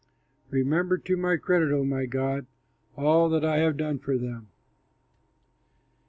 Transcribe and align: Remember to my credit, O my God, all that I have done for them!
Remember 0.49 0.97
to 0.97 1.15
my 1.15 1.37
credit, 1.37 1.71
O 1.71 1.83
my 1.83 2.07
God, 2.07 2.47
all 2.97 3.29
that 3.29 3.45
I 3.45 3.57
have 3.59 3.77
done 3.77 3.99
for 3.99 4.17
them! 4.17 4.47